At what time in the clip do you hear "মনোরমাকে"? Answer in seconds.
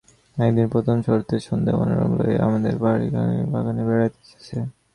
1.79-2.15